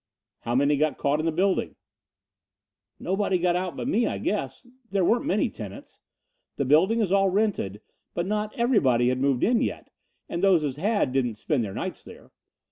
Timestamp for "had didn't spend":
10.77-11.63